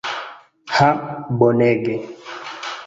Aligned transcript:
Ha 0.77 0.89
bonege. 1.43 1.95